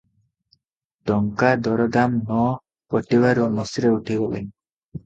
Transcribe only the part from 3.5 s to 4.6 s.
ମିଶ୍ରେ ଉଠିଗଲେ।